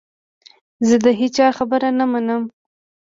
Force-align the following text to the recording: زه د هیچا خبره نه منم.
زه 0.87 0.95
د 1.05 1.07
هیچا 1.19 1.47
خبره 1.57 1.89
نه 1.99 2.05
منم. 2.11 2.43